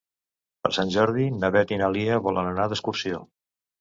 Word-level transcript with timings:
Per 0.67 0.71
Sant 0.77 0.93
Jordi 0.95 1.27
na 1.43 1.53
Beth 1.57 1.73
i 1.75 1.79
na 1.83 1.91
Lia 1.97 2.17
volen 2.29 2.51
anar 2.53 2.67
d'excursió. 2.73 3.21